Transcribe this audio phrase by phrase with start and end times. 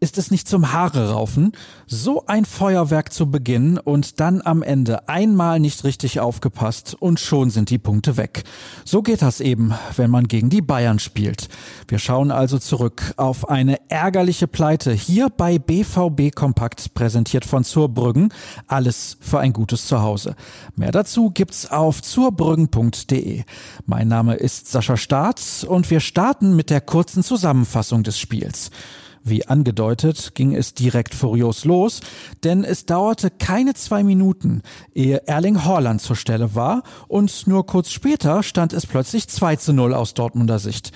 [0.00, 1.52] ist es nicht zum Haare raufen,
[1.86, 7.50] so ein Feuerwerk zu Beginn und dann am Ende einmal nicht richtig aufgepasst und schon
[7.50, 8.44] sind die Punkte weg.
[8.86, 11.48] So geht das eben, wenn man gegen die Bayern spielt.
[11.86, 18.32] Wir schauen also zurück auf eine ärgerliche Pleite hier bei BVB Kompakt, präsentiert von Zurbrüggen.
[18.66, 20.34] Alles für ein gutes Zuhause.
[20.76, 23.44] Mehr dazu gibt's auf zurbrüggen.de.
[23.84, 28.70] Mein Name ist Sascha Staat und wir starten mit der kurzen Zusammenfassung des Spiels.
[29.22, 32.00] Wie angedeutet, ging es direkt furios los,
[32.42, 34.62] denn es dauerte keine zwei Minuten,
[34.94, 39.72] ehe Erling Haaland zur Stelle war und nur kurz später stand es plötzlich 2 zu
[39.74, 40.92] 0 aus Dortmunder Sicht.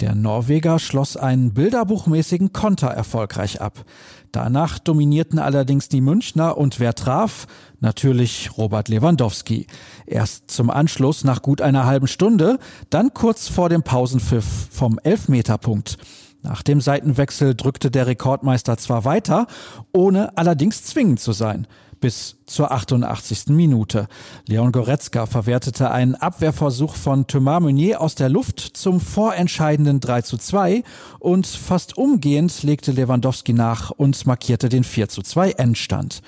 [0.00, 3.84] Der Norweger schloss einen bilderbuchmäßigen Konter erfolgreich ab.
[4.30, 7.46] Danach dominierten allerdings die Münchner und wer traf?
[7.80, 9.66] Natürlich Robert Lewandowski.
[10.06, 12.58] Erst zum Anschluss nach gut einer halben Stunde,
[12.90, 15.96] dann kurz vor dem Pausenpfiff vom Elfmeterpunkt.
[16.46, 19.48] Nach dem Seitenwechsel drückte der Rekordmeister zwar weiter,
[19.92, 21.66] ohne allerdings zwingend zu sein.
[21.98, 23.46] Bis zur 88.
[23.48, 24.06] Minute.
[24.46, 30.36] Leon Goretzka verwertete einen Abwehrversuch von Thomas Meunier aus der Luft zum vorentscheidenden 3 zu
[30.36, 30.84] 2
[31.18, 36.22] und fast umgehend legte Lewandowski nach und markierte den 4 zu 2 Endstand.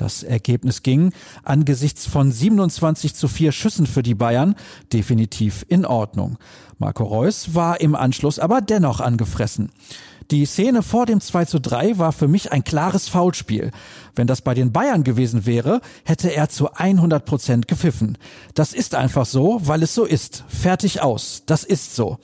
[0.00, 1.12] Das Ergebnis ging
[1.42, 4.54] angesichts von 27 zu 4 Schüssen für die Bayern
[4.94, 6.38] definitiv in Ordnung.
[6.78, 9.70] Marco Reus war im Anschluss aber dennoch angefressen.
[10.30, 13.72] Die Szene vor dem 2 zu 3 war für mich ein klares Foulspiel.
[14.14, 18.16] Wenn das bei den Bayern gewesen wäre, hätte er zu 100 Prozent gepfiffen.
[18.54, 20.44] Das ist einfach so, weil es so ist.
[20.46, 21.42] Fertig aus.
[21.46, 22.18] Das ist so.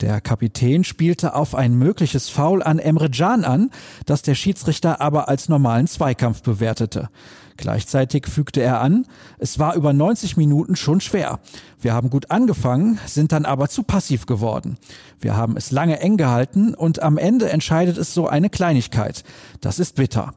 [0.00, 3.70] Der Kapitän spielte auf ein mögliches Foul an Emre Can an,
[4.04, 7.08] das der Schiedsrichter aber als normalen Zweikampf bewertete.
[7.56, 9.06] Gleichzeitig fügte er an,
[9.38, 11.38] es war über 90 Minuten schon schwer.
[11.80, 14.76] Wir haben gut angefangen, sind dann aber zu passiv geworden.
[15.20, 19.22] Wir haben es lange eng gehalten und am Ende entscheidet es so eine Kleinigkeit.
[19.60, 20.34] Das ist bitter.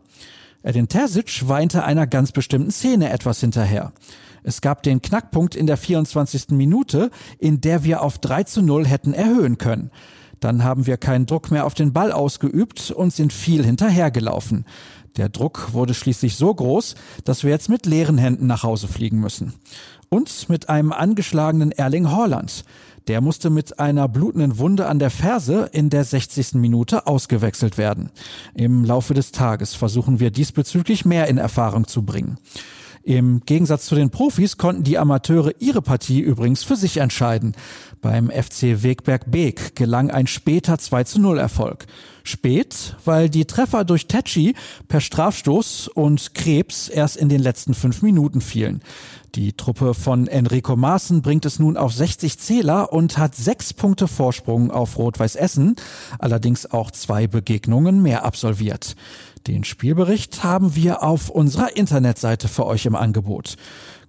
[0.61, 3.93] Edin Terzic weinte einer ganz bestimmten Szene etwas hinterher.
[4.43, 6.49] Es gab den Knackpunkt in der 24.
[6.49, 9.91] Minute, in der wir auf 3 zu 0 hätten erhöhen können.
[10.39, 14.65] Dann haben wir keinen Druck mehr auf den Ball ausgeübt und sind viel hinterhergelaufen.
[15.17, 19.19] Der Druck wurde schließlich so groß, dass wir jetzt mit leeren Händen nach Hause fliegen
[19.19, 19.53] müssen.
[20.09, 22.63] Und mit einem angeschlagenen Erling Haaland.
[23.07, 26.55] Der musste mit einer blutenden Wunde an der Ferse in der 60.
[26.55, 28.11] Minute ausgewechselt werden.
[28.53, 32.37] Im Laufe des Tages versuchen wir diesbezüglich mehr in Erfahrung zu bringen.
[33.07, 37.55] Im Gegensatz zu den Profis konnten die Amateure ihre Partie übrigens für sich entscheiden.
[38.01, 41.85] Beim FC Wegberg Beek gelang ein später 2 zu 0 Erfolg.
[42.23, 44.55] Spät, weil die Treffer durch Tetschi
[44.89, 48.81] per Strafstoß und Krebs erst in den letzten fünf Minuten fielen.
[49.37, 54.07] Die Truppe von Enrico Maaßen bringt es nun auf 60 Zähler und hat sechs Punkte
[54.07, 55.75] Vorsprung auf Rot-Weiß Essen,
[56.17, 58.95] allerdings auch zwei Begegnungen mehr absolviert.
[59.45, 63.57] Den Spielbericht haben wir auf unserer Internetseite für euch im Angebot.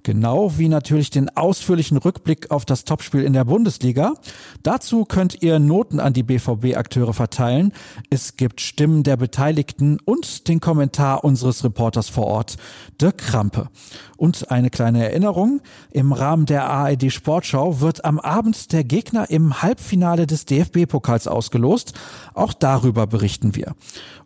[0.02, 4.14] Genau wie natürlich den ausführlichen Rückblick auf das Topspiel in der Bundesliga.
[4.62, 7.72] Dazu könnt ihr Noten an die BVB-Akteure verteilen.
[8.08, 12.56] Es gibt Stimmen der Beteiligten und den Kommentar unseres Reporters vor Ort,
[13.00, 13.68] Dirk Krampe.
[14.16, 15.60] Und eine kleine Erinnerung.
[15.90, 21.92] Im Rahmen der ARD Sportschau wird am Abend der Gegner im Halbfinale des DFB-Pokals ausgelost.
[22.34, 23.74] Auch darüber berichten wir.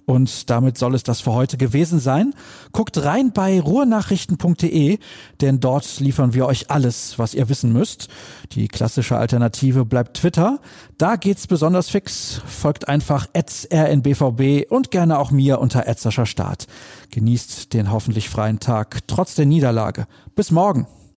[0.04, 2.34] Und damit soll es das für heute gewesen sein.
[2.72, 4.98] Guckt rein bei ruhrnachrichten.de,
[5.40, 8.08] denn dort liefern wir euch alles, was ihr wissen müsst.
[8.52, 10.60] Die klassische Alternative bleibt Twitter.
[10.98, 12.42] Da geht's besonders fix.
[12.46, 15.86] Folgt einfach rnbvb und gerne auch mir unter
[16.26, 16.66] Start.
[17.10, 20.06] Genießt den hoffentlich freien Tag trotz der Niederlage.
[20.34, 20.86] Bis morgen.